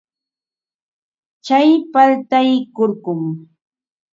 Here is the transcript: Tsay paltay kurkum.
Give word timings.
Tsay 1.45 1.69
paltay 1.93 2.49
kurkum. 2.75 3.21